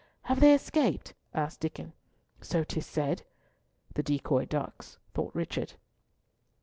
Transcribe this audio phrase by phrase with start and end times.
[0.23, 1.93] "Have they escaped?" asked Diccon.
[2.41, 3.21] "So 'tis said."
[3.93, 5.73] "The decoy ducks," thought Richard.